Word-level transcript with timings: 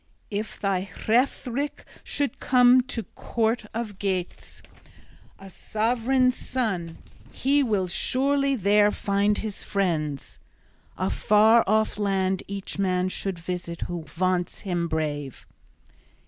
If 0.31 0.59
thy 0.59 0.81
Hrethric 0.83 1.85
should 2.03 2.39
come 2.39 2.81
to 2.87 3.03
court 3.13 3.65
of 3.71 3.99
Geats, 3.99 4.63
a 5.37 5.47
sovran's 5.47 6.35
son, 6.35 6.97
he 7.31 7.61
will 7.61 7.87
surely 7.87 8.55
there 8.55 8.89
find 8.89 9.37
his 9.37 9.61
friends. 9.61 10.39
A 10.97 11.11
far 11.11 11.63
off 11.67 11.99
land 11.99 12.41
each 12.47 12.79
man 12.79 13.09
should 13.09 13.37
visit 13.37 13.81
who 13.81 14.01
vaunts 14.05 14.61
him 14.61 14.87
brave." 14.87 15.45